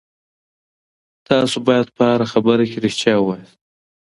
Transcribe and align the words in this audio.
تاسو 1.27 1.57
باید 1.67 1.87
په 1.95 2.03
هره 2.11 2.25
خبره 2.33 2.63
کي 2.71 2.77
ریښتیا 2.85 3.15
ووایاست. 3.19 3.57